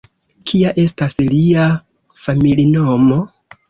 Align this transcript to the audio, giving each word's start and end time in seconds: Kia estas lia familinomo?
Kia 0.51 0.71
estas 0.85 1.17
lia 1.35 1.69
familinomo? 2.25 3.25